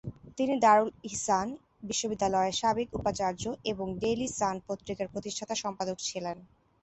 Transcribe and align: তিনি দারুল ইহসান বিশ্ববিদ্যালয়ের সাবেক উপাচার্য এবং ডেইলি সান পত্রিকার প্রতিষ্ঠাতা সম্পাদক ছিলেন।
তিনি 0.37 0.53
দারুল 0.63 0.89
ইহসান 1.03 1.47
বিশ্ববিদ্যালয়ের 1.89 2.57
সাবেক 2.61 2.87
উপাচার্য 2.99 3.41
এবং 3.71 3.87
ডেইলি 4.01 4.27
সান 4.29 4.55
পত্রিকার 4.67 5.07
প্রতিষ্ঠাতা 5.13 5.55
সম্পাদক 5.63 5.97
ছিলেন। 6.07 6.37